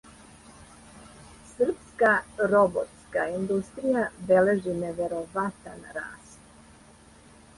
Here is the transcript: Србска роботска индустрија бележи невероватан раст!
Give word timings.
Србска 1.49 2.13
роботска 2.53 3.27
индустрија 3.33 4.07
бележи 4.31 4.75
невероватан 4.81 5.85
раст! 5.99 6.41